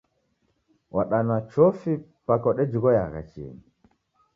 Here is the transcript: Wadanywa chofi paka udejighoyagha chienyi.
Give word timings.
Wadanywa 0.95 1.37
chofi 1.51 1.91
paka 2.27 2.45
udejighoyagha 2.51 3.21
chienyi. 3.29 3.65